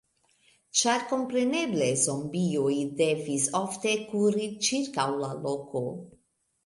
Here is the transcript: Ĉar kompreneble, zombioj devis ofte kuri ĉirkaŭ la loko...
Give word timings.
Ĉar 0.79 1.03
kompreneble, 1.09 1.89
zombioj 2.03 2.73
devis 3.03 3.47
ofte 3.63 3.95
kuri 4.07 4.49
ĉirkaŭ 4.69 5.07
la 5.23 5.31
loko... 5.47 5.85